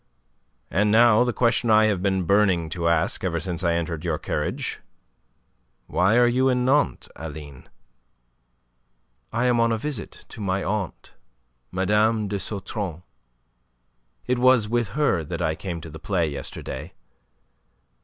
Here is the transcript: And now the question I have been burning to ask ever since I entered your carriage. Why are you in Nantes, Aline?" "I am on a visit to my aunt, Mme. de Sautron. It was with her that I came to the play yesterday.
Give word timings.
And 0.71 0.89
now 0.91 1.23
the 1.23 1.31
question 1.31 1.69
I 1.69 1.83
have 1.85 2.01
been 2.01 2.23
burning 2.23 2.69
to 2.71 2.87
ask 2.87 3.23
ever 3.23 3.39
since 3.39 3.63
I 3.63 3.75
entered 3.75 4.03
your 4.03 4.17
carriage. 4.17 4.79
Why 5.85 6.15
are 6.17 6.25
you 6.25 6.49
in 6.49 6.65
Nantes, 6.65 7.07
Aline?" 7.15 7.69
"I 9.31 9.45
am 9.45 9.59
on 9.59 9.71
a 9.71 9.77
visit 9.77 10.25
to 10.29 10.41
my 10.41 10.63
aunt, 10.63 11.13
Mme. 11.71 12.25
de 12.27 12.39
Sautron. 12.39 13.03
It 14.25 14.39
was 14.39 14.67
with 14.67 14.89
her 14.97 15.23
that 15.23 15.39
I 15.39 15.53
came 15.53 15.79
to 15.81 15.89
the 15.91 15.99
play 15.99 16.27
yesterday. 16.27 16.93